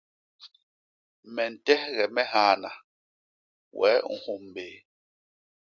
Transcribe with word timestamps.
Me 1.33 1.43
ntehge 1.51 2.05
me 2.15 2.23
hana 2.31 2.69
wee 3.77 4.03
u 4.11 4.15
nhôm 4.23 4.43
bé. 4.53 4.67